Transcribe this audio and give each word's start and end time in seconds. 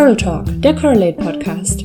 Coral 0.00 0.16
Talk, 0.16 0.46
der 0.62 0.74
Correlate 0.74 1.22
Podcast. 1.22 1.84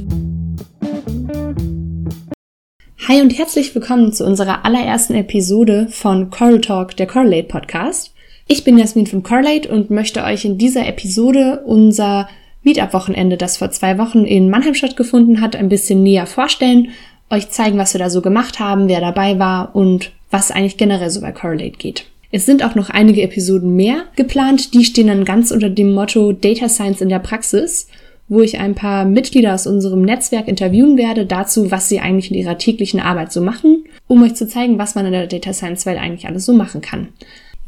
Hi 3.10 3.22
und 3.22 3.38
herzlich 3.38 3.76
willkommen 3.76 4.14
zu 4.14 4.26
unserer 4.26 4.64
allerersten 4.64 5.16
Episode 5.16 5.90
von 5.90 6.30
Coral 6.30 6.62
Talk, 6.62 6.96
der 6.96 7.08
Correlate 7.08 7.50
Podcast. 7.50 8.14
Ich 8.48 8.64
bin 8.64 8.78
Jasmin 8.78 9.06
von 9.06 9.22
Correlate 9.22 9.68
und 9.68 9.90
möchte 9.90 10.24
euch 10.24 10.46
in 10.46 10.58
dieser 10.58 10.88
Episode 10.88 11.64
unser 11.66 12.30
Meetup-Wochenende, 12.64 13.36
das 13.36 13.58
vor 13.58 13.72
zwei 13.72 13.98
Wochen 13.98 14.24
in 14.24 14.50
Mannheim 14.50 14.76
stattgefunden 14.76 15.42
hat, 15.42 15.58
ein 15.58 15.68
bisschen 15.68 16.02
näher 16.02 16.26
vorstellen, 16.26 16.92
euch 17.30 17.50
zeigen, 17.50 17.78
was 17.78 17.94
wir 17.94 18.00
da 18.00 18.10
so 18.10 18.22
gemacht 18.22 18.62
haben, 18.62 18.88
wer 18.88 19.02
dabei 19.02 19.40
war 19.40 19.76
und 19.76 20.14
was 20.32 20.52
eigentlich 20.52 20.78
generell 20.78 21.10
so 21.10 21.20
bei 21.20 21.34
Correlate 21.34 21.78
geht. 21.78 22.06
Es 22.32 22.46
sind 22.46 22.64
auch 22.64 22.76
noch 22.76 22.90
einige 22.90 23.22
Episoden 23.22 23.76
mehr 23.76 24.04
geplant. 24.16 24.74
Die 24.74 24.84
stehen 24.84 25.08
dann 25.08 25.26
ganz 25.26 25.52
unter 25.52 25.70
dem 25.70 25.94
Motto 25.94 26.34
Data 26.34 26.68
Science 26.68 27.00
in 27.00 27.10
der 27.10 27.20
Praxis, 27.20 27.88
wo 28.28 28.42
ich 28.42 28.60
ein 28.60 28.76
paar 28.76 29.06
Mitglieder 29.06 29.54
aus 29.54 29.68
unserem 29.68 30.02
Netzwerk 30.02 30.48
interviewen 30.48 30.98
werde 30.98 31.26
dazu, 31.26 31.72
was 31.72 31.90
sie 31.90 32.00
eigentlich 32.00 32.32
in 32.32 32.38
ihrer 32.38 32.58
täglichen 32.58 33.00
Arbeit 33.00 33.32
so 33.32 33.42
machen, 33.42 33.84
um 34.08 34.24
euch 34.24 34.36
zu 34.36 34.48
zeigen, 34.48 34.80
was 34.80 34.96
man 34.96 35.06
in 35.06 35.12
der 35.12 35.28
Data 35.28 35.54
Science 35.54 35.86
Welt 35.86 36.00
eigentlich 36.00 36.28
alles 36.28 36.46
so 36.46 36.54
machen 36.54 36.82
kann. 36.82 37.10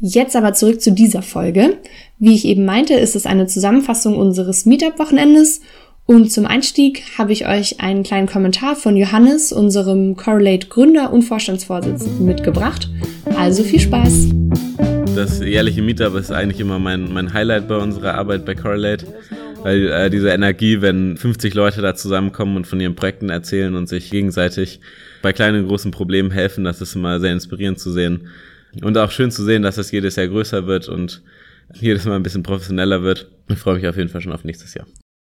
Jetzt 0.00 0.36
aber 0.36 0.52
zurück 0.52 0.80
zu 0.80 0.92
dieser 0.92 1.22
Folge. 1.22 1.78
Wie 2.18 2.34
ich 2.34 2.44
eben 2.44 2.64
meinte, 2.64 2.94
ist 2.94 3.16
es 3.16 3.26
eine 3.26 3.46
Zusammenfassung 3.46 4.16
unseres 4.16 4.64
Meetup-Wochenendes 4.64 5.60
und 6.10 6.32
zum 6.32 6.46
Einstieg 6.46 7.02
habe 7.18 7.32
ich 7.32 7.46
euch 7.46 7.80
einen 7.80 8.02
kleinen 8.02 8.26
Kommentar 8.26 8.76
von 8.76 8.96
Johannes, 8.96 9.52
unserem 9.52 10.16
Correlate 10.16 10.68
Gründer 10.68 11.12
und 11.12 11.20
Vorstandsvorsitzenden, 11.20 12.24
mitgebracht. 12.24 12.88
Also 13.36 13.62
viel 13.62 13.78
Spaß! 13.78 14.28
Das 15.14 15.40
jährliche 15.40 15.82
Meetup 15.82 16.14
ist 16.14 16.30
eigentlich 16.30 16.60
immer 16.60 16.78
mein, 16.78 17.12
mein 17.12 17.34
Highlight 17.34 17.68
bei 17.68 17.76
unserer 17.76 18.14
Arbeit 18.14 18.46
bei 18.46 18.54
Correlate, 18.54 19.06
weil 19.62 19.88
äh, 19.88 20.10
diese 20.10 20.30
Energie, 20.30 20.80
wenn 20.80 21.16
50 21.16 21.54
Leute 21.54 21.82
da 21.82 21.94
zusammenkommen 21.94 22.56
und 22.56 22.66
von 22.66 22.80
ihren 22.80 22.94
Projekten 22.94 23.30
erzählen 23.30 23.74
und 23.74 23.88
sich 23.88 24.10
gegenseitig 24.10 24.80
bei 25.22 25.32
kleinen 25.32 25.62
und 25.62 25.68
großen 25.68 25.90
Problemen 25.90 26.30
helfen, 26.30 26.64
das 26.64 26.80
ist 26.80 26.94
immer 26.94 27.20
sehr 27.20 27.32
inspirierend 27.32 27.78
zu 27.78 27.92
sehen. 27.92 28.28
Und 28.82 28.96
auch 28.98 29.10
schön 29.10 29.30
zu 29.30 29.44
sehen, 29.44 29.62
dass 29.62 29.78
es 29.78 29.90
jedes 29.90 30.16
Jahr 30.16 30.28
größer 30.28 30.66
wird 30.66 30.88
und 30.88 31.22
jedes 31.74 32.04
Mal 32.04 32.16
ein 32.16 32.22
bisschen 32.22 32.42
professioneller 32.42 33.02
wird. 33.02 33.30
Ich 33.48 33.58
freue 33.58 33.76
mich 33.76 33.86
auf 33.86 33.96
jeden 33.96 34.08
Fall 34.08 34.20
schon 34.20 34.32
auf 34.32 34.44
nächstes 34.44 34.74
Jahr. 34.74 34.86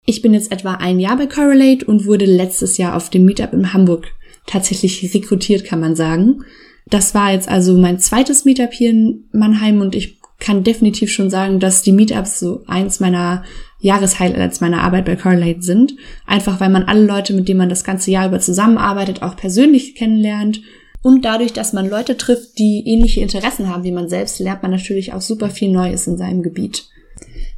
Ich 0.06 0.22
bin 0.22 0.34
jetzt 0.34 0.52
etwa 0.52 0.76
ein 0.76 1.00
Jahr 1.00 1.18
bei 1.18 1.26
Correlate 1.28 1.86
und 1.86 2.06
wurde 2.06 2.26
letztes 2.26 2.78
Jahr 2.78 2.96
auf 2.96 3.10
dem 3.10 3.26
Meetup 3.26 3.54
in 3.54 3.74
Hamburg 3.74 4.08
tatsächlich 4.46 5.14
rekrutiert, 5.14 5.66
kann 5.66 5.80
man 5.80 5.96
sagen. 5.96 6.44
Das 6.88 7.16
war 7.16 7.34
jetzt 7.34 7.50
also 7.50 7.76
mein 7.78 8.00
zweites 8.00 8.46
Meetup 8.46 8.72
hier 8.72 8.92
in 8.92 9.26
Mannheim 9.32 9.82
und 9.82 9.96
ich 9.96 10.20
kann 10.40 10.64
definitiv 10.64 11.12
schon 11.12 11.30
sagen, 11.30 11.60
dass 11.60 11.82
die 11.82 11.92
Meetups 11.92 12.40
so 12.40 12.64
eins 12.68 13.00
meiner 13.00 13.44
Jahreshighlights 13.86 14.62
meiner 14.62 14.84
Arbeit 14.84 15.06
bei 15.06 15.16
Correlate 15.16 15.62
sind. 15.62 15.96
Einfach 16.26 16.60
weil 16.60 16.70
man 16.70 16.84
alle 16.84 17.06
Leute, 17.06 17.34
mit 17.34 17.48
denen 17.48 17.60
man 17.60 17.70
das 17.70 17.84
ganze 17.84 18.12
Jahr 18.12 18.28
über 18.28 18.40
zusammenarbeitet, 18.40 19.22
auch 19.22 19.36
persönlich 19.36 19.96
kennenlernt. 19.96 20.62
Und 21.02 21.24
dadurch, 21.24 21.54
dass 21.54 21.72
man 21.72 21.88
Leute 21.88 22.18
trifft, 22.18 22.58
die 22.58 22.84
ähnliche 22.88 23.22
Interessen 23.22 23.70
haben 23.70 23.84
wie 23.84 23.92
man 23.92 24.10
selbst, 24.10 24.40
lernt 24.40 24.64
man 24.64 24.72
natürlich 24.72 25.14
auch 25.14 25.22
super 25.22 25.50
viel 25.50 25.72
Neues 25.72 26.08
in 26.08 26.18
seinem 26.18 26.42
Gebiet. 26.42 26.88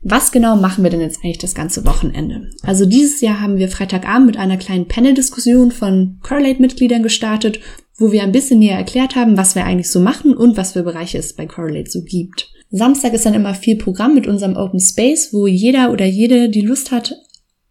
Was 0.04 0.32
genau 0.32 0.58
machen 0.58 0.84
wir 0.84 0.92
denn 0.92 1.02
jetzt 1.02 1.24
eigentlich 1.24 1.38
das 1.38 1.56
ganze 1.56 1.86
Wochenende? 1.86 2.50
Also 2.62 2.86
dieses 2.86 3.22
Jahr 3.22 3.42
haben 3.42 3.58
wir 3.58 3.70
Freitagabend 3.70 4.28
mit 4.28 4.38
einer 4.38 4.58
kleinen 4.58 4.88
Panel-Diskussion 4.88 5.72
von 5.72 6.20
Correlate-Mitgliedern 6.24 7.04
gestartet, 7.04 7.60
wo 7.96 8.12
wir 8.12 8.24
ein 8.24 8.32
bisschen 8.32 8.60
näher 8.60 8.78
erklärt 8.78 9.16
haben, 9.16 9.38
was 9.38 9.56
wir 9.56 9.66
eigentlich 9.66 9.90
so 9.90 10.00
machen 10.00 10.36
und 10.36 10.56
was 10.58 10.74
für 10.74 10.84
Bereiche 10.84 11.18
es 11.18 11.34
bei 11.34 11.46
Correlate 11.46 11.90
so 11.90 12.04
gibt. 12.04 12.52
Samstag 12.70 13.14
ist 13.14 13.26
dann 13.26 13.34
immer 13.34 13.54
viel 13.54 13.78
Programm 13.78 14.14
mit 14.14 14.28
unserem 14.28 14.58
Open 14.58 14.80
Space, 14.80 15.30
wo 15.32 15.48
jeder 15.48 15.92
oder 15.92 16.06
jede, 16.06 16.50
die 16.50 16.62
Lust 16.62 16.92
hat, 16.92 17.16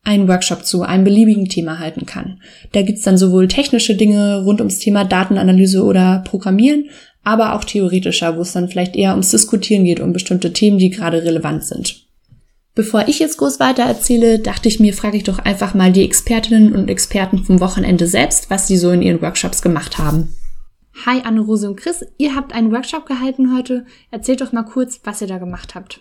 einen 0.02 0.28
Workshop 0.28 0.64
zu 0.64 0.82
einem 0.82 1.04
beliebigen 1.04 1.48
Thema 1.48 1.78
halten 1.78 2.06
kann. 2.06 2.40
Da 2.72 2.82
gibt's 2.82 3.02
dann 3.02 3.18
sowohl 3.18 3.48
technische 3.48 3.96
Dinge 3.96 4.44
rund 4.44 4.60
ums 4.60 4.78
Thema 4.78 5.04
Datenanalyse 5.04 5.82
oder 5.82 6.22
Programmieren, 6.24 6.88
aber 7.24 7.54
auch 7.54 7.64
theoretischer, 7.64 8.36
wo 8.36 8.42
es 8.42 8.52
dann 8.52 8.68
vielleicht 8.68 8.94
eher 8.94 9.10
ums 9.10 9.32
Diskutieren 9.32 9.84
geht, 9.84 10.00
um 10.00 10.12
bestimmte 10.12 10.52
Themen, 10.52 10.78
die 10.78 10.90
gerade 10.90 11.24
relevant 11.24 11.64
sind. 11.64 12.06
Bevor 12.76 13.08
ich 13.08 13.18
jetzt 13.18 13.38
groß 13.38 13.58
weiter 13.58 13.82
erzähle, 13.82 14.38
dachte 14.38 14.68
ich 14.68 14.80
mir, 14.80 14.92
frage 14.92 15.16
ich 15.16 15.24
doch 15.24 15.40
einfach 15.40 15.74
mal 15.74 15.92
die 15.92 16.04
Expertinnen 16.04 16.74
und 16.74 16.88
Experten 16.88 17.44
vom 17.44 17.58
Wochenende 17.60 18.06
selbst, 18.06 18.48
was 18.48 18.68
sie 18.68 18.76
so 18.76 18.90
in 18.90 19.02
ihren 19.02 19.22
Workshops 19.22 19.60
gemacht 19.60 19.98
haben. 19.98 20.36
Hi 21.04 21.20
Anne-Rose 21.22 21.68
und 21.68 21.76
Chris, 21.76 22.04
ihr 22.16 22.34
habt 22.34 22.54
einen 22.54 22.72
Workshop 22.72 23.06
gehalten 23.06 23.54
heute. 23.54 23.84
Erzählt 24.10 24.40
doch 24.40 24.52
mal 24.52 24.62
kurz, 24.62 25.00
was 25.04 25.20
ihr 25.20 25.26
da 25.28 25.36
gemacht 25.36 25.74
habt. 25.74 26.00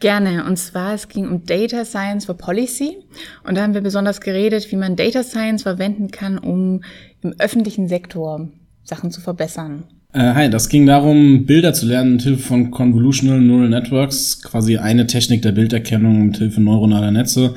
Gerne. 0.00 0.44
Und 0.44 0.58
zwar, 0.58 0.94
es 0.94 1.08
ging 1.08 1.26
um 1.26 1.44
Data 1.44 1.84
Science 1.84 2.26
for 2.26 2.36
Policy. 2.36 2.98
Und 3.44 3.56
da 3.56 3.62
haben 3.62 3.74
wir 3.74 3.80
besonders 3.80 4.20
geredet, 4.20 4.70
wie 4.70 4.76
man 4.76 4.96
Data 4.96 5.24
Science 5.24 5.62
verwenden 5.62 6.10
kann, 6.10 6.38
um 6.38 6.82
im 7.22 7.34
öffentlichen 7.38 7.88
Sektor 7.88 8.48
Sachen 8.84 9.10
zu 9.10 9.20
verbessern. 9.20 9.84
Äh, 10.12 10.34
hi, 10.34 10.50
das 10.50 10.68
ging 10.68 10.86
darum, 10.86 11.46
Bilder 11.46 11.72
zu 11.72 11.86
lernen 11.86 12.12
mit 12.12 12.22
Hilfe 12.22 12.42
von 12.42 12.70
Convolutional 12.70 13.40
Neural 13.40 13.70
Networks, 13.70 14.42
quasi 14.42 14.76
eine 14.76 15.06
Technik 15.06 15.42
der 15.42 15.52
Bilderkennung 15.52 16.26
mit 16.26 16.36
Hilfe 16.36 16.60
neuronaler 16.60 17.10
Netze. 17.10 17.54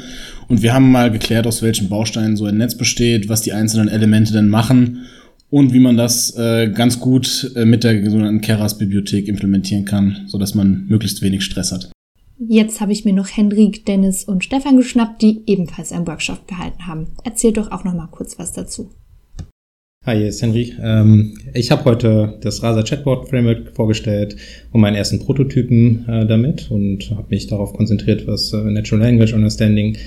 Und 0.48 0.62
wir 0.62 0.74
haben 0.74 0.92
mal 0.92 1.12
geklärt, 1.12 1.46
aus 1.48 1.62
welchen 1.62 1.90
Bausteinen 1.90 2.38
so 2.38 2.46
ein 2.46 2.58
Netz 2.58 2.76
besteht, 2.76 3.30
was 3.30 3.42
die 3.42 3.54
einzelnen 3.54 3.88
Elemente 3.88 4.34
denn 4.34 4.48
machen 4.50 5.06
und 5.52 5.74
wie 5.74 5.80
man 5.80 5.98
das 5.98 6.36
äh, 6.38 6.70
ganz 6.70 7.00
gut 7.00 7.52
äh, 7.56 7.66
mit 7.66 7.84
der 7.84 8.04
sogenannten 8.10 8.42
Keras-Bibliothek 8.42 9.28
implementieren 9.28 9.86
kann, 9.86 10.24
sodass 10.26 10.56
man 10.56 10.86
möglichst 10.88 11.22
wenig 11.22 11.44
Stress 11.44 11.72
hat. 11.72 11.92
Jetzt 12.40 12.82
habe 12.82 12.92
ich 12.92 13.06
mir 13.06 13.14
noch 13.14 13.28
Hendrik, 13.28 13.86
Dennis 13.86 14.24
und 14.24 14.44
Stefan 14.44 14.78
geschnappt, 14.78 15.22
die 15.22 15.44
ebenfalls 15.46 15.92
einen 15.92 16.08
Workshop 16.08 16.48
gehalten 16.48 16.88
haben. 16.88 17.08
Erzählt 17.24 17.58
doch 17.58 17.70
auch 17.72 17.84
noch 17.84 17.94
mal 17.94 18.08
kurz 18.08 18.40
was 18.40 18.54
dazu. 18.54 18.90
Hi, 20.04 20.18
hier 20.18 20.30
ist 20.30 20.42
Henry. 20.42 20.74
Ähm, 20.82 21.38
ich 21.54 21.70
habe 21.70 21.86
heute 21.86 22.40
das 22.42 22.64
Rasa 22.64 22.82
Chatbot 22.82 23.30
Framework 23.30 23.76
vorgestellt 23.76 24.36
und 24.72 24.82
meinen 24.82 24.96
ersten 24.96 25.20
Prototypen 25.20 26.10
äh, 26.10 26.26
damit 26.26 26.72
und 26.72 27.12
habe 27.12 27.28
mich 27.30 27.46
darauf 27.46 27.74
konzentriert, 27.74 28.26
was 28.26 28.52
äh, 28.54 28.58
Natural 28.58 29.06
Language 29.06 29.34
Understanding 29.34 29.98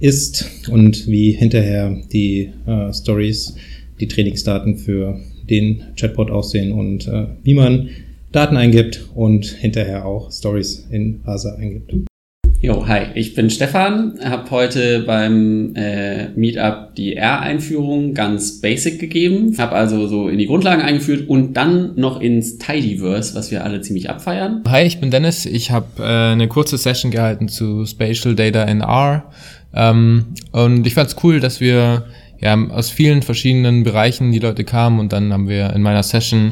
ist 0.00 0.68
und 0.68 1.06
wie 1.06 1.30
hinterher 1.30 1.96
die 2.12 2.50
äh, 2.66 2.92
Stories, 2.92 3.54
die 4.00 4.08
Trainingsdaten 4.08 4.76
für 4.76 5.20
den 5.48 5.82
Chatbot 5.98 6.30
aussehen 6.30 6.72
und 6.72 7.06
äh, 7.08 7.26
wie 7.42 7.54
man 7.54 7.88
Daten 8.32 8.56
eingibt 8.56 9.08
und 9.14 9.46
hinterher 9.46 10.04
auch 10.04 10.30
Stories 10.30 10.86
in 10.90 11.20
Rasa 11.24 11.54
eingibt. 11.54 11.94
Jo, 12.60 12.86
hi, 12.88 13.02
ich 13.14 13.34
bin 13.34 13.50
Stefan, 13.50 14.18
habe 14.24 14.50
heute 14.50 15.00
beim 15.00 15.74
äh, 15.76 16.30
Meetup 16.30 16.94
die 16.96 17.14
R-Einführung 17.14 18.14
ganz 18.14 18.60
basic 18.60 18.98
gegeben, 18.98 19.54
habe 19.58 19.76
also 19.76 20.08
so 20.08 20.28
in 20.28 20.38
die 20.38 20.46
Grundlagen 20.46 20.80
eingeführt 20.80 21.28
und 21.28 21.52
dann 21.52 21.92
noch 21.96 22.20
ins 22.20 22.56
Tidyverse, 22.58 23.34
was 23.34 23.50
wir 23.50 23.62
alle 23.62 23.82
ziemlich 23.82 24.08
abfeiern. 24.08 24.62
Hi, 24.66 24.84
ich 24.84 25.00
bin 25.00 25.10
Dennis, 25.10 25.44
ich 25.44 25.70
habe 25.70 25.86
äh, 26.02 26.32
eine 26.32 26.48
kurze 26.48 26.78
Session 26.78 27.10
gehalten 27.10 27.48
zu 27.48 27.84
Spatial 27.84 28.34
Data 28.34 28.64
in 28.64 28.80
R 28.80 29.30
ähm, 29.74 30.34
und 30.52 30.86
ich 30.86 30.94
fand 30.94 31.08
es 31.10 31.16
cool, 31.22 31.40
dass 31.40 31.60
wir 31.60 32.06
ja 32.38 32.56
aus 32.68 32.90
vielen 32.90 33.22
verschiedenen 33.22 33.82
Bereichen 33.82 34.32
die 34.32 34.38
Leute 34.38 34.64
kamen 34.64 35.00
und 35.00 35.12
dann 35.12 35.32
haben 35.32 35.48
wir 35.48 35.72
in 35.72 35.82
meiner 35.82 36.02
Session 36.02 36.50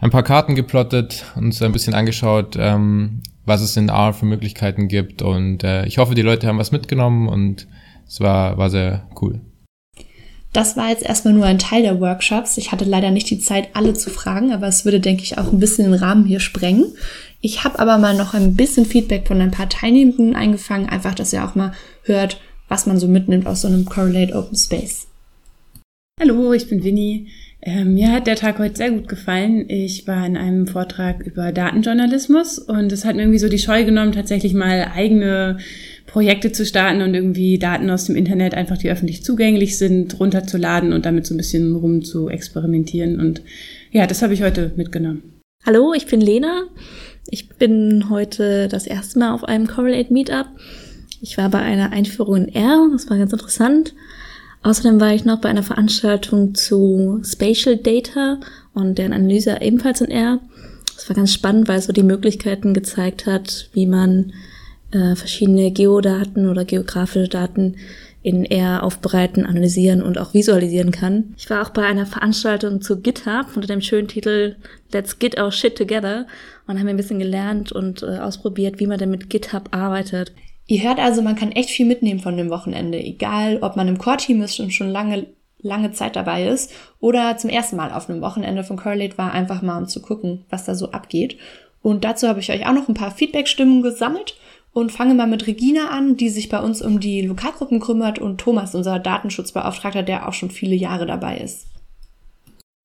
ein 0.00 0.10
paar 0.10 0.22
Karten 0.22 0.54
geplottet, 0.54 1.24
uns 1.36 1.60
ein 1.62 1.72
bisschen 1.72 1.94
angeschaut, 1.94 2.56
ähm, 2.58 3.22
was 3.44 3.60
es 3.60 3.76
in 3.76 3.88
R 3.88 4.12
für 4.12 4.26
Möglichkeiten 4.26 4.88
gibt. 4.88 5.22
Und 5.22 5.64
äh, 5.64 5.86
ich 5.86 5.98
hoffe, 5.98 6.14
die 6.14 6.22
Leute 6.22 6.46
haben 6.46 6.58
was 6.58 6.72
mitgenommen 6.72 7.28
und 7.28 7.66
es 8.06 8.20
war, 8.20 8.56
war 8.58 8.70
sehr 8.70 9.08
cool. 9.20 9.40
Das 10.52 10.76
war 10.76 10.88
jetzt 10.88 11.02
erstmal 11.02 11.34
nur 11.34 11.44
ein 11.44 11.58
Teil 11.58 11.82
der 11.82 12.00
Workshops. 12.00 12.56
Ich 12.56 12.72
hatte 12.72 12.84
leider 12.84 13.10
nicht 13.10 13.28
die 13.28 13.38
Zeit, 13.38 13.68
alle 13.74 13.92
zu 13.92 14.08
fragen, 14.08 14.52
aber 14.52 14.66
es 14.66 14.84
würde, 14.84 14.98
denke 14.98 15.22
ich, 15.22 15.36
auch 15.36 15.52
ein 15.52 15.58
bisschen 15.58 15.90
den 15.90 16.00
Rahmen 16.00 16.24
hier 16.24 16.40
sprengen. 16.40 16.86
Ich 17.40 17.64
habe 17.64 17.78
aber 17.78 17.98
mal 17.98 18.16
noch 18.16 18.34
ein 18.34 18.56
bisschen 18.56 18.86
Feedback 18.86 19.26
von 19.26 19.40
ein 19.40 19.50
paar 19.50 19.68
Teilnehmenden 19.68 20.34
eingefangen, 20.34 20.88
einfach, 20.88 21.14
dass 21.14 21.32
ihr 21.32 21.44
auch 21.44 21.54
mal 21.54 21.72
hört, 22.02 22.40
was 22.68 22.86
man 22.86 22.98
so 22.98 23.08
mitnimmt 23.08 23.46
aus 23.46 23.62
so 23.62 23.68
einem 23.68 23.84
Correlate 23.84 24.34
Open 24.34 24.56
Space. 24.56 25.07
Hallo, 26.20 26.52
ich 26.52 26.68
bin 26.68 26.82
Winnie. 26.82 27.28
Ähm, 27.62 27.94
mir 27.94 28.10
hat 28.10 28.26
der 28.26 28.34
Tag 28.34 28.58
heute 28.58 28.76
sehr 28.76 28.90
gut 28.90 29.06
gefallen. 29.06 29.66
Ich 29.68 30.08
war 30.08 30.26
in 30.26 30.36
einem 30.36 30.66
Vortrag 30.66 31.24
über 31.24 31.52
Datenjournalismus 31.52 32.58
und 32.58 32.90
es 32.90 33.04
hat 33.04 33.14
mir 33.14 33.22
irgendwie 33.22 33.38
so 33.38 33.48
die 33.48 33.60
Scheu 33.60 33.84
genommen, 33.84 34.10
tatsächlich 34.10 34.52
mal 34.52 34.90
eigene 34.92 35.58
Projekte 36.06 36.50
zu 36.50 36.66
starten 36.66 37.02
und 37.02 37.14
irgendwie 37.14 37.56
Daten 37.60 37.88
aus 37.88 38.06
dem 38.06 38.16
Internet 38.16 38.54
einfach, 38.54 38.78
die 38.78 38.90
öffentlich 38.90 39.22
zugänglich 39.22 39.78
sind, 39.78 40.18
runterzuladen 40.18 40.92
und 40.92 41.06
damit 41.06 41.24
so 41.24 41.34
ein 41.34 41.36
bisschen 41.36 41.76
rum 41.76 42.04
zu 42.04 42.28
experimentieren. 42.28 43.20
Und 43.20 43.42
ja, 43.92 44.08
das 44.08 44.20
habe 44.20 44.34
ich 44.34 44.42
heute 44.42 44.72
mitgenommen. 44.74 45.40
Hallo, 45.64 45.94
ich 45.94 46.06
bin 46.06 46.20
Lena. 46.20 46.64
Ich 47.30 47.48
bin 47.48 48.10
heute 48.10 48.66
das 48.66 48.88
erste 48.88 49.20
Mal 49.20 49.34
auf 49.34 49.44
einem 49.44 49.68
Correlate 49.68 50.12
Meetup. 50.12 50.46
Ich 51.20 51.38
war 51.38 51.48
bei 51.48 51.60
einer 51.60 51.92
Einführung 51.92 52.36
in 52.36 52.54
R, 52.54 52.88
das 52.92 53.08
war 53.08 53.18
ganz 53.18 53.32
interessant. 53.32 53.94
Außerdem 54.62 55.00
war 55.00 55.14
ich 55.14 55.24
noch 55.24 55.40
bei 55.40 55.48
einer 55.48 55.62
Veranstaltung 55.62 56.54
zu 56.54 57.20
Spatial 57.24 57.76
Data 57.76 58.40
und 58.74 58.98
deren 58.98 59.12
Analyse 59.12 59.58
ebenfalls 59.60 60.00
in 60.00 60.10
R. 60.10 60.40
Das 60.94 61.08
war 61.08 61.16
ganz 61.16 61.32
spannend, 61.32 61.68
weil 61.68 61.78
es 61.78 61.86
so 61.86 61.92
die 61.92 62.02
Möglichkeiten 62.02 62.74
gezeigt 62.74 63.26
hat, 63.26 63.70
wie 63.72 63.86
man 63.86 64.32
äh, 64.90 65.14
verschiedene 65.14 65.70
Geodaten 65.70 66.48
oder 66.48 66.64
geografische 66.64 67.28
Daten 67.28 67.76
in 68.22 68.44
R 68.44 68.82
aufbereiten, 68.82 69.46
analysieren 69.46 70.02
und 70.02 70.18
auch 70.18 70.34
visualisieren 70.34 70.90
kann. 70.90 71.34
Ich 71.36 71.48
war 71.50 71.62
auch 71.62 71.70
bei 71.70 71.84
einer 71.84 72.04
Veranstaltung 72.04 72.82
zu 72.82 73.00
GitHub 73.00 73.46
unter 73.54 73.68
dem 73.68 73.80
schönen 73.80 74.08
Titel 74.08 74.56
Let's 74.92 75.18
Git 75.18 75.40
Our 75.40 75.52
Shit 75.52 75.78
Together 75.78 76.26
und 76.66 76.78
haben 76.78 76.88
ein 76.88 76.96
bisschen 76.96 77.20
gelernt 77.20 77.70
und 77.70 78.02
äh, 78.02 78.18
ausprobiert, 78.18 78.80
wie 78.80 78.86
man 78.86 78.98
denn 78.98 79.10
mit 79.10 79.30
GitHub 79.30 79.68
arbeitet. 79.70 80.32
Ihr 80.70 80.82
hört 80.82 80.98
also, 80.98 81.22
man 81.22 81.34
kann 81.34 81.50
echt 81.50 81.70
viel 81.70 81.86
mitnehmen 81.86 82.20
von 82.20 82.36
dem 82.36 82.50
Wochenende, 82.50 83.02
egal 83.02 83.58
ob 83.62 83.74
man 83.74 83.88
im 83.88 83.96
Core-Team 83.96 84.42
ist 84.42 84.60
und 84.60 84.70
schon 84.70 84.90
lange, 84.90 85.26
lange 85.60 85.92
Zeit 85.92 86.14
dabei 86.14 86.46
ist 86.46 86.70
oder 87.00 87.38
zum 87.38 87.48
ersten 87.48 87.76
Mal 87.76 87.90
auf 87.90 88.10
einem 88.10 88.20
Wochenende 88.20 88.62
von 88.64 88.76
Correlate 88.76 89.16
war, 89.16 89.32
einfach 89.32 89.62
mal 89.62 89.78
um 89.78 89.88
zu 89.88 90.02
gucken, 90.02 90.44
was 90.50 90.66
da 90.66 90.74
so 90.74 90.90
abgeht. 90.90 91.38
Und 91.80 92.04
dazu 92.04 92.28
habe 92.28 92.40
ich 92.40 92.52
euch 92.52 92.66
auch 92.66 92.74
noch 92.74 92.86
ein 92.86 92.94
paar 92.94 93.10
Feedback-Stimmen 93.10 93.80
gesammelt 93.80 94.36
und 94.74 94.92
fange 94.92 95.14
mal 95.14 95.26
mit 95.26 95.46
Regina 95.46 95.88
an, 95.88 96.18
die 96.18 96.28
sich 96.28 96.50
bei 96.50 96.60
uns 96.60 96.82
um 96.82 97.00
die 97.00 97.22
Lokalgruppen 97.22 97.80
kümmert 97.80 98.18
und 98.18 98.38
Thomas, 98.38 98.74
unser 98.74 98.98
Datenschutzbeauftragter, 98.98 100.02
der 100.02 100.28
auch 100.28 100.34
schon 100.34 100.50
viele 100.50 100.76
Jahre 100.76 101.06
dabei 101.06 101.38
ist. 101.38 101.66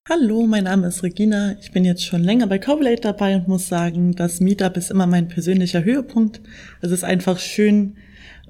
Hallo, 0.10 0.46
mein 0.46 0.66
Name 0.66 0.88
ist 0.88 1.02
Regina. 1.02 1.56
Ich 1.62 1.72
bin 1.72 1.86
jetzt 1.86 2.04
schon 2.04 2.26
länger 2.26 2.48
bei 2.48 2.60
Correlate 2.60 3.00
dabei 3.00 3.38
und 3.38 3.48
muss 3.48 3.70
sagen, 3.70 4.14
das 4.14 4.42
Meetup 4.42 4.76
ist 4.76 4.92
immer 4.92 5.08
mein 5.08 5.30
persönlicher 5.30 5.86
Höhepunkt. 5.86 6.42
Es 6.82 6.92
ist 6.92 7.06
einfach 7.06 7.40
schön, 7.40 7.96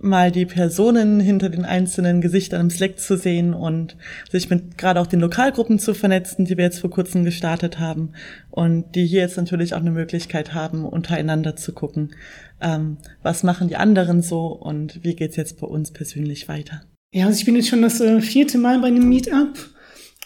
mal 0.02 0.32
die 0.32 0.48
Personen 0.48 1.20
hinter 1.20 1.50
den 1.50 1.64
einzelnen 1.64 2.22
Gesichtern 2.22 2.62
im 2.62 2.70
Slack 2.72 2.98
zu 2.98 3.18
sehen 3.18 3.54
und 3.54 3.96
sich 4.32 4.50
mit 4.50 4.80
gerade 4.80 5.00
auch 5.00 5.06
den 5.06 5.20
Lokalgruppen 5.20 5.78
zu 5.78 5.94
vernetzen, 5.94 6.46
die 6.46 6.58
wir 6.58 6.66
jetzt 6.66 6.80
vor 6.80 6.90
kurzem 6.90 7.24
gestartet 7.24 7.80
haben 7.80 8.14
und 8.50 8.96
die 8.96 9.06
hier 9.06 9.22
jetzt 9.22 9.38
natürlich 9.38 9.76
auch 9.76 9.82
eine 9.82 9.92
Möglichkeit 9.92 10.56
haben, 10.56 10.84
untereinander 10.86 11.56
zu 11.56 11.72
gucken, 11.72 12.16
ähm, 12.62 12.98
was 13.22 13.44
machen 13.44 13.68
die 13.68 13.78
anderen 13.78 14.24
so 14.24 14.48
und 14.48 15.04
wie 15.04 15.16
geht's 15.16 15.36
jetzt 15.36 15.62
bei 15.62 15.68
uns 15.68 15.92
persönlich 15.92 16.48
weiter. 16.48 16.82
Ja, 17.14 17.28
also 17.28 17.38
ich 17.38 17.46
bin 17.46 17.56
jetzt 17.56 17.70
schon 17.70 17.84
das 17.84 18.02
äh, 18.02 18.22
vierte 18.22 18.58
Mal 18.58 18.82
bei 18.82 18.88
einem 18.88 19.08
Meetup 19.08 19.56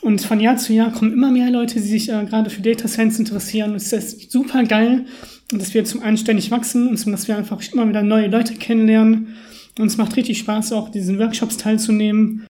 und 0.01 0.21
von 0.21 0.39
Jahr 0.39 0.57
zu 0.57 0.73
Jahr 0.73 0.91
kommen 0.91 1.13
immer 1.13 1.31
mehr 1.31 1.49
Leute, 1.49 1.75
die 1.75 1.87
sich 1.87 2.09
äh, 2.09 2.25
gerade 2.25 2.49
für 2.49 2.61
Data 2.61 2.87
Science 2.87 3.19
interessieren. 3.19 3.71
Und 3.71 3.77
es 3.77 3.91
ist 3.91 4.31
super 4.31 4.63
geil, 4.63 5.05
dass 5.51 5.73
wir 5.73 5.85
zum 5.85 6.01
einen 6.01 6.17
ständig 6.17 6.51
wachsen 6.51 6.87
und 6.87 7.05
dass 7.07 7.27
wir 7.27 7.37
einfach 7.37 7.61
immer 7.71 7.87
wieder 7.87 8.03
neue 8.03 8.27
Leute 8.27 8.53
kennenlernen 8.53 9.35
und 9.79 9.87
es 9.87 9.97
macht 9.97 10.15
richtig 10.15 10.39
Spaß, 10.39 10.73
auch 10.73 10.89
diesen 10.89 11.19
Workshops 11.19 11.57
teilzunehmen. 11.57 12.47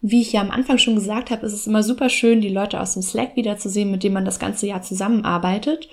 Wie 0.00 0.20
ich 0.20 0.32
ja 0.32 0.40
am 0.40 0.50
Anfang 0.50 0.78
schon 0.78 0.94
gesagt 0.94 1.30
habe, 1.30 1.44
ist 1.46 1.52
es 1.52 1.66
immer 1.66 1.82
super 1.82 2.08
schön, 2.08 2.40
die 2.40 2.48
Leute 2.48 2.80
aus 2.80 2.94
dem 2.94 3.02
Slack 3.02 3.36
wiederzusehen, 3.36 3.90
mit 3.90 4.02
denen 4.02 4.14
man 4.14 4.24
das 4.24 4.38
ganze 4.38 4.66
Jahr 4.66 4.82
zusammenarbeitet. 4.82 5.88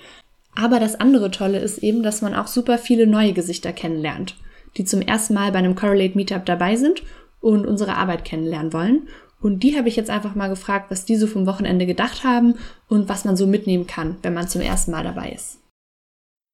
Aber 0.56 0.80
das 0.80 0.96
andere 0.96 1.32
Tolle 1.32 1.60
ist 1.60 1.80
eben, 1.80 2.04
dass 2.04 2.22
man 2.22 2.36
auch 2.36 2.48
super 2.48 2.78
viele 2.78 3.08
neue 3.08 3.34
Gesichter 3.34 3.74
kennenlernt, 3.74 4.36
die 4.78 4.86
zum 4.86 5.02
ersten 5.02 5.34
Mal 5.34 5.52
bei 5.52 5.60
einem 5.60 5.76
Correlate 5.76 6.16
Meetup 6.16 6.46
dabei 6.46 6.76
sind 6.76 7.02
und 7.42 7.66
unsere 7.66 7.96
Arbeit 7.96 8.24
kennenlernen 8.24 8.72
wollen. 8.72 9.08
Und 9.44 9.62
die 9.62 9.78
habe 9.78 9.90
ich 9.90 9.98
jetzt 9.98 10.10
einfach 10.10 10.36
mal 10.36 10.48
gefragt, 10.48 10.90
was 10.90 11.04
die 11.04 11.18
so 11.18 11.28
vom 11.28 11.46
Wochenende 11.46 11.86
gedacht 11.86 12.24
haben 12.24 12.56
und 12.88 13.10
was 13.10 13.26
man 13.26 13.36
so 13.36 13.46
mitnehmen 13.46 13.88
kann, 13.88 14.16
wenn 14.22 14.34
man 14.34 14.48
zum 14.48 14.62
ersten 14.62 14.92
Mal 14.92 15.04
dabei 15.04 15.32
ist. 15.32 15.60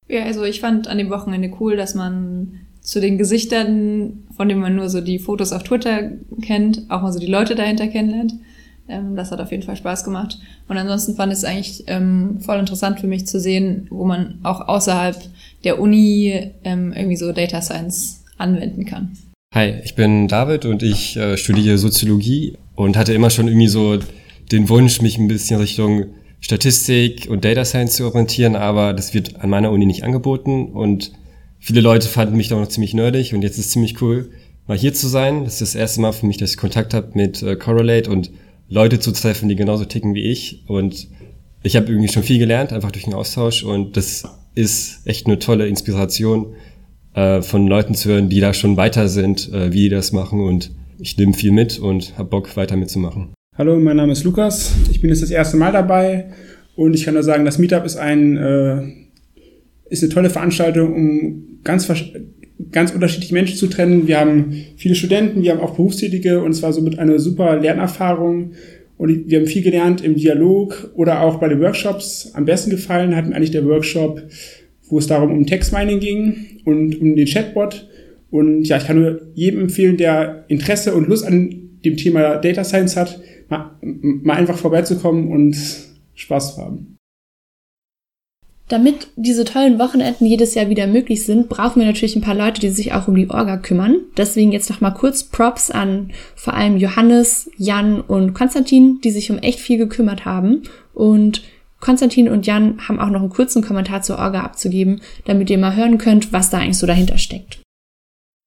Ja, 0.07 0.24
also 0.24 0.44
ich 0.44 0.59
fand 0.59 0.88
an 0.88 0.97
dem 0.97 1.12
Wochenende 1.12 1.51
cool, 1.59 1.77
dass 1.77 1.94
man 1.94 2.62
zu 2.81 3.00
den 3.00 3.19
Gesichtern, 3.19 4.27
von 4.36 4.50
denen 4.50 4.59
man 4.59 4.75
nur 4.75 4.89
so 4.89 5.01
die 5.01 5.19
Fotos 5.19 5.53
auf 5.53 5.62
Twitter 5.62 6.13
kennt, 6.41 6.89
auch 6.89 7.03
mal 7.03 7.13
so 7.13 7.19
die 7.19 7.27
Leute 7.27 7.53
dahinter 7.53 7.88
kennenlernt. 7.88 8.33
Ähm, 8.88 9.15
das 9.15 9.31
hat 9.31 9.39
auf 9.39 9.51
jeden 9.51 9.62
Fall 9.62 9.75
Spaß 9.75 10.03
gemacht. 10.03 10.39
Und 10.68 10.77
ansonsten 10.80 11.13
fand 11.13 11.31
ich 11.31 11.38
es 11.38 11.45
eigentlich 11.45 11.83
ähm, 11.86 12.39
voll 12.39 12.57
interessant 12.57 13.00
für 13.00 13.07
mich 13.07 13.27
zu 13.27 13.39
sehen, 13.39 13.86
wo 13.91 14.03
man 14.03 14.39
auch 14.41 14.68
außerhalb 14.68 15.15
der 15.63 15.80
Uni 15.80 16.53
ähm, 16.63 16.91
irgendwie 16.94 17.18
so 17.18 17.31
Data 17.33 17.62
Science 17.62 18.24
anwenden 18.39 18.86
kann. 18.86 19.15
Hi, 19.53 19.75
ich 19.83 19.94
bin 19.94 20.27
David 20.27 20.65
und 20.65 20.81
ich 20.81 21.18
äh, 21.18 21.38
studiere 21.38 21.77
Soziologie 21.77 22.57
und 22.80 22.98
hatte 22.98 23.14
immer 23.14 23.30
schon 23.30 23.48
irgendwie 23.48 23.68
so 23.68 24.00
den 24.52 24.70
Wunsch, 24.70 25.02
mich 25.02 25.18
ein 25.18 25.28
bisschen 25.28 25.60
Richtung 25.60 26.06
Statistik 26.40 27.28
und 27.30 27.44
Data 27.44 27.66
Science 27.66 27.96
zu 27.98 28.06
orientieren, 28.06 28.56
aber 28.56 28.94
das 28.94 29.14
wird 29.14 29.42
an 29.42 29.50
meiner 29.50 29.72
Uni 29.72 29.86
nicht 29.86 30.04
angeboten 30.04 30.70
und 30.70 31.12
Viele 31.60 31.81
Leute 31.81 32.08
fanden 32.08 32.38
mich 32.38 32.48
da 32.48 32.56
noch 32.56 32.70
ziemlich 32.70 32.94
nerdig 32.94 33.34
und 33.34 33.42
jetzt 33.42 33.58
ist 33.60 33.66
es 33.66 33.72
ziemlich 33.72 34.02
cool, 34.02 34.31
mal 34.66 34.78
hier 34.78 34.94
zu 34.94 35.08
sein. 35.08 35.44
Das 35.44 35.54
ist 35.54 35.62
das 35.62 35.76
erste 35.76 36.00
Mal 36.00 36.14
für 36.14 36.26
mich, 36.26 36.38
dass 36.38 36.52
ich 36.52 36.58
Kontakt 36.58 36.94
habe 36.94 37.12
mit 37.14 37.44
äh, 37.44 37.58
Correlate 37.58 38.10
und 38.10 38.31
Leute 38.70 39.00
zu 39.00 39.12
treffen, 39.12 39.50
die 39.50 39.56
genauso 39.56 39.84
ticken 39.84 40.16
wie 40.16 40.24
ich. 40.24 40.64
Und 40.68 41.08
ich 41.62 41.75
habe 41.75 41.88
irgendwie 41.88 42.08
schon 42.08 42.24
viel 42.24 42.40
gelernt, 42.40 42.72
einfach 42.72 42.92
durch 42.92 43.04
den 43.04 43.14
Austausch. 43.14 43.64
Und 43.64 43.98
das 43.98 44.24
ist 44.56 45.06
echt 45.06 45.28
eine 45.28 45.38
tolle 45.38 45.68
Inspiration, 45.68 46.54
äh, 47.14 47.42
von 47.42 47.68
Leuten 47.68 47.94
zu 47.94 48.10
hören, 48.10 48.30
die 48.30 48.40
da 48.40 48.54
schon 48.54 48.78
weiter 48.78 49.10
sind, 49.10 49.52
äh, 49.52 49.74
wie 49.74 49.84
die 49.84 49.90
das 49.90 50.14
machen. 50.14 50.40
Und 50.40 50.72
ich 51.00 51.18
nehme 51.18 51.34
viel 51.34 51.51
mit 51.51 51.80
und 51.80 52.18
habe 52.18 52.30
Bock, 52.30 52.56
weiter 52.57 52.75
mitzumachen. 52.75 53.30
Hallo, 53.57 53.80
mein 53.80 53.98
Name 53.98 54.12
ist 54.12 54.24
Lukas. 54.24 54.74
Ich 54.92 55.01
bin 55.01 55.10
jetzt 55.10 55.22
das 55.22 55.31
erste 55.31 55.57
Mal 55.57 55.72
dabei. 55.72 56.30
Und 56.75 56.94
ich 56.94 57.06
kann 57.06 57.13
nur 57.13 57.24
sagen, 57.24 57.46
das 57.46 57.57
Meetup 57.57 57.86
ist 57.86 57.98
ein 57.98 58.38
äh, 58.38 58.81
ist 59.90 60.04
eine 60.04 60.13
tolle 60.13 60.30
Veranstaltung, 60.30 60.94
um 60.94 61.60
ganz, 61.63 61.92
ganz 62.72 62.92
unterschiedliche 62.92 63.34
Menschen 63.34 63.57
zu 63.57 63.68
trennen. 63.68 64.07
Wir 64.07 64.19
haben 64.19 64.54
viele 64.78 64.96
Studenten, 64.96 65.42
wir 65.42 65.51
haben 65.51 65.62
auch 65.62 65.75
Berufstätige 65.75 66.42
und 66.42 66.51
es 66.51 66.62
war 66.62 66.74
somit 66.74 67.00
eine 67.00 67.19
super 67.19 67.60
Lernerfahrung. 67.60 68.51
Und 68.98 69.30
wir 69.30 69.40
haben 69.40 69.48
viel 69.48 69.63
gelernt 69.63 70.01
im 70.01 70.16
Dialog 70.16 70.92
oder 70.94 71.22
auch 71.22 71.40
bei 71.40 71.48
den 71.48 71.62
Workshops. 71.62 72.31
Am 72.34 72.46
besten 72.46 72.69
gefallen 72.69 73.16
hat 73.16 73.28
mir 73.28 73.36
eigentlich 73.36 73.51
der 73.51 73.66
Workshop, 73.66 74.22
wo 74.90 75.00
es 75.00 75.07
darum 75.07 75.31
um 75.31 75.46
Textmining 75.46 76.00
ging 76.00 76.62
und 76.66 77.00
um 77.01 77.16
den 77.16 77.25
Chatbot. 77.25 77.88
Und 78.31 78.64
ja, 78.66 78.78
ich 78.78 78.86
kann 78.86 79.02
nur 79.02 79.22
jedem 79.34 79.62
empfehlen, 79.62 79.98
der 79.98 80.46
Interesse 80.48 80.94
und 80.94 81.08
Lust 81.08 81.26
an 81.26 81.80
dem 81.84 81.98
Thema 81.98 82.38
Data 82.38 82.64
Science 82.64 82.96
hat, 82.96 83.20
mal, 83.50 83.72
mal 83.81 84.38
einfach 84.38 84.58
vorbeizukommen 84.58 85.31
und 85.31 85.56
Spaß 86.14 86.56
zu 86.56 86.62
haben. 86.62 86.98
Damit 88.70 89.08
diese 89.16 89.46
tollen 89.46 89.80
Wochenenden 89.80 90.28
jedes 90.28 90.54
Jahr 90.54 90.70
wieder 90.70 90.86
möglich 90.86 91.26
sind, 91.26 91.50
brauchen 91.50 91.80
wir 91.80 91.88
natürlich 91.88 92.16
ein 92.16 92.22
paar 92.22 92.36
Leute, 92.36 92.62
die 92.62 92.70
sich 92.70 92.94
auch 92.94 93.08
um 93.08 93.16
die 93.16 93.30
Orga 93.30 93.58
kümmern. 93.58 93.96
Deswegen 94.16 94.52
jetzt 94.52 94.70
noch 94.70 94.80
mal 94.80 94.92
kurz 94.92 95.24
Props 95.24 95.72
an 95.72 96.12
vor 96.36 96.54
allem 96.54 96.78
Johannes, 96.78 97.50
Jan 97.58 98.00
und 98.00 98.36
Konstantin, 98.36 99.00
die 99.04 99.10
sich 99.10 99.32
um 99.32 99.40
echt 99.40 99.60
viel 99.60 99.80
gekümmert 99.80 100.25
haben. 100.25 100.64
Und 100.94 101.42
Konstantin 101.80 102.30
und 102.30 102.46
Jan 102.46 102.88
haben 102.88 103.00
auch 103.00 103.10
noch 103.10 103.22
einen 103.22 103.32
kurzen 103.32 103.64
Kommentar 103.64 104.04
zur 104.04 104.20
Orga 104.20 104.42
abzugeben, 104.42 105.02
damit 105.25 105.50
ihr 105.50 105.58
mal 105.58 105.75
hören 105.75 105.98
könnt, 105.98 106.32
was 106.32 106.51
da 106.51 106.60
eigentlich 106.60 106.77
so 106.77 106.86
dahinter 106.86 107.18
steckt. 107.18 107.60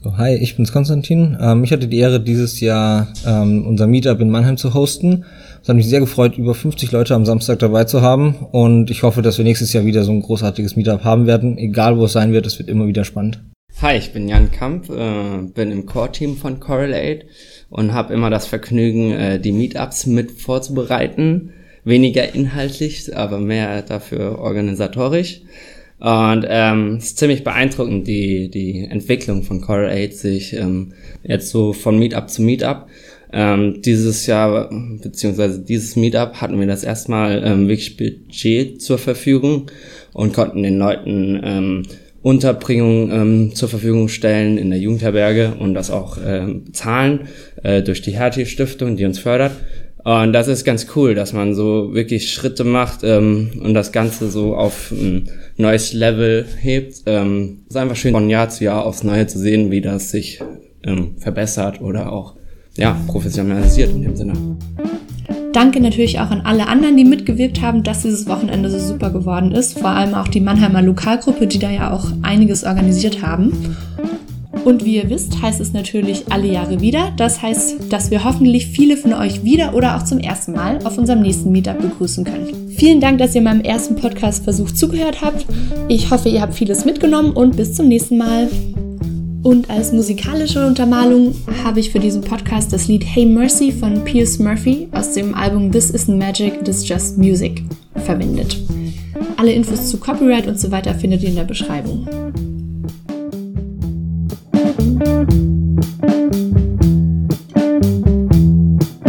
So, 0.02 0.18
hi, 0.18 0.34
ich 0.34 0.56
bin's 0.56 0.72
Konstantin. 0.72 1.38
Ähm, 1.40 1.62
ich 1.62 1.70
hatte 1.70 1.86
die 1.86 2.00
Ehre, 2.00 2.18
dieses 2.18 2.58
Jahr 2.58 3.06
ähm, 3.24 3.64
unser 3.64 3.86
Meetup 3.86 4.20
in 4.20 4.30
Mannheim 4.30 4.56
zu 4.56 4.74
hosten. 4.74 5.24
Es 5.62 5.68
hat 5.68 5.76
mich 5.76 5.88
sehr 5.88 6.00
gefreut, 6.00 6.36
über 6.36 6.56
50 6.56 6.90
Leute 6.90 7.14
am 7.14 7.24
Samstag 7.24 7.60
dabei 7.60 7.84
zu 7.84 8.02
haben. 8.02 8.34
Und 8.50 8.90
ich 8.90 9.04
hoffe, 9.04 9.22
dass 9.22 9.38
wir 9.38 9.44
nächstes 9.44 9.72
Jahr 9.72 9.84
wieder 9.84 10.02
so 10.02 10.10
ein 10.10 10.20
großartiges 10.20 10.74
Meetup 10.74 11.04
haben 11.04 11.28
werden. 11.28 11.56
Egal, 11.56 11.98
wo 11.98 12.06
es 12.06 12.12
sein 12.14 12.32
wird, 12.32 12.46
es 12.46 12.58
wird 12.58 12.68
immer 12.68 12.88
wieder 12.88 13.04
spannend. 13.04 13.44
Hi, 13.80 13.96
ich 13.96 14.12
bin 14.12 14.26
Jan 14.26 14.50
Kamp, 14.50 14.90
äh, 14.90 15.46
bin 15.54 15.70
im 15.70 15.86
Core-Team 15.86 16.36
von 16.36 16.58
Correlate 16.58 17.26
und 17.70 17.92
habe 17.92 18.12
immer 18.12 18.28
das 18.28 18.48
Vergnügen, 18.48 19.12
äh, 19.12 19.38
die 19.38 19.52
Meetups 19.52 20.06
mit 20.06 20.32
vorzubereiten. 20.32 21.52
Weniger 21.84 22.34
inhaltlich, 22.34 23.16
aber 23.16 23.38
mehr 23.38 23.82
dafür 23.82 24.40
organisatorisch. 24.40 25.42
Und 26.02 26.44
ähm, 26.48 26.96
es 26.96 27.04
ist 27.04 27.18
ziemlich 27.18 27.44
beeindruckend, 27.44 28.08
die, 28.08 28.50
die 28.50 28.88
Entwicklung 28.90 29.44
von 29.44 29.60
Correlate 29.60 30.12
sich 30.12 30.52
ähm, 30.52 30.94
jetzt 31.22 31.50
so 31.50 31.72
von 31.72 31.96
Meetup 31.96 32.28
zu 32.28 32.42
Meetup. 32.42 32.88
Ähm, 33.32 33.82
dieses 33.82 34.26
Jahr, 34.26 34.68
beziehungsweise 35.00 35.60
dieses 35.60 35.94
Meetup 35.94 36.40
hatten 36.40 36.58
wir 36.58 36.66
das 36.66 36.82
erstmal 36.82 37.44
ähm, 37.44 37.68
wirklich 37.68 37.96
Budget 37.96 38.82
zur 38.82 38.98
Verfügung 38.98 39.70
und 40.12 40.32
konnten 40.32 40.64
den 40.64 40.76
Leuten 40.76 41.40
ähm, 41.44 41.82
Unterbringung 42.20 43.10
ähm, 43.12 43.54
zur 43.54 43.68
Verfügung 43.68 44.08
stellen 44.08 44.58
in 44.58 44.70
der 44.70 44.80
Jugendherberge 44.80 45.54
und 45.60 45.74
das 45.74 45.92
auch 45.92 46.18
ähm, 46.24 46.64
bezahlen 46.64 47.28
äh, 47.62 47.80
durch 47.80 48.02
die 48.02 48.12
Hertie 48.12 48.46
Stiftung, 48.46 48.96
die 48.96 49.04
uns 49.04 49.20
fördert. 49.20 49.52
Und 50.04 50.32
das 50.32 50.48
ist 50.48 50.64
ganz 50.64 50.86
cool, 50.96 51.14
dass 51.14 51.32
man 51.32 51.54
so 51.54 51.94
wirklich 51.94 52.32
Schritte 52.32 52.64
macht 52.64 53.04
ähm, 53.04 53.50
und 53.62 53.74
das 53.74 53.92
Ganze 53.92 54.30
so 54.30 54.56
auf 54.56 54.90
ein 54.90 55.28
neues 55.56 55.92
Level 55.92 56.44
hebt. 56.60 57.02
Ähm, 57.06 57.60
ist 57.68 57.76
einfach 57.76 57.96
schön, 57.96 58.12
von 58.12 58.28
Jahr 58.28 58.48
zu 58.48 58.64
Jahr 58.64 58.84
aufs 58.84 59.04
Neue 59.04 59.28
zu 59.28 59.38
sehen, 59.38 59.70
wie 59.70 59.80
das 59.80 60.10
sich 60.10 60.40
ähm, 60.82 61.16
verbessert 61.18 61.80
oder 61.80 62.12
auch 62.12 62.34
ja, 62.76 62.96
professionalisiert 63.06 63.90
in 63.90 64.02
dem 64.02 64.16
Sinne. 64.16 64.32
Danke 65.52 65.80
natürlich 65.80 66.18
auch 66.18 66.30
an 66.30 66.40
alle 66.40 66.66
anderen, 66.66 66.96
die 66.96 67.04
mitgewirkt 67.04 67.60
haben, 67.60 67.82
dass 67.82 68.02
dieses 68.02 68.26
Wochenende 68.26 68.70
so 68.70 68.78
super 68.78 69.10
geworden 69.10 69.52
ist. 69.52 69.78
Vor 69.78 69.90
allem 69.90 70.14
auch 70.14 70.28
die 70.28 70.40
Mannheimer 70.40 70.80
Lokalgruppe, 70.80 71.46
die 71.46 71.58
da 71.58 71.70
ja 71.70 71.92
auch 71.92 72.06
einiges 72.22 72.64
organisiert 72.64 73.20
haben. 73.22 73.76
Und 74.64 74.84
wie 74.84 74.96
ihr 74.96 75.10
wisst, 75.10 75.42
heißt 75.42 75.60
es 75.60 75.72
natürlich 75.72 76.24
alle 76.30 76.46
Jahre 76.46 76.80
wieder. 76.80 77.12
Das 77.16 77.42
heißt, 77.42 77.92
dass 77.92 78.10
wir 78.10 78.24
hoffentlich 78.24 78.66
viele 78.66 78.96
von 78.96 79.12
euch 79.12 79.42
wieder 79.42 79.74
oder 79.74 79.96
auch 79.96 80.04
zum 80.04 80.18
ersten 80.18 80.52
Mal 80.52 80.78
auf 80.84 80.98
unserem 80.98 81.22
nächsten 81.22 81.50
Meetup 81.50 81.80
begrüßen 81.80 82.24
können. 82.24 82.70
Vielen 82.76 83.00
Dank, 83.00 83.18
dass 83.18 83.34
ihr 83.34 83.42
meinem 83.42 83.62
ersten 83.62 83.96
Podcast-Versuch 83.96 84.70
zugehört 84.70 85.20
habt. 85.20 85.46
Ich 85.88 86.10
hoffe, 86.10 86.28
ihr 86.28 86.40
habt 86.40 86.54
vieles 86.54 86.84
mitgenommen 86.84 87.32
und 87.32 87.56
bis 87.56 87.74
zum 87.74 87.88
nächsten 87.88 88.18
Mal. 88.18 88.48
Und 89.42 89.68
als 89.68 89.92
musikalische 89.92 90.64
Untermalung 90.64 91.34
habe 91.64 91.80
ich 91.80 91.90
für 91.90 91.98
diesen 91.98 92.22
Podcast 92.22 92.72
das 92.72 92.86
Lied 92.86 93.04
Hey 93.04 93.26
Mercy 93.26 93.72
von 93.72 94.04
Pierce 94.04 94.38
Murphy 94.38 94.86
aus 94.92 95.14
dem 95.14 95.34
Album 95.34 95.72
This 95.72 95.92
Isn't 95.92 96.16
Magic, 96.16 96.64
This 96.64 96.88
Just 96.88 97.18
Music 97.18 97.64
verwendet. 97.96 98.56
Alle 99.36 99.52
Infos 99.52 99.88
zu 99.88 99.98
Copyright 99.98 100.46
und 100.46 100.60
so 100.60 100.70
weiter 100.70 100.94
findet 100.94 101.22
ihr 101.22 101.30
in 101.30 101.36
der 101.36 101.44
Beschreibung. 101.44 102.06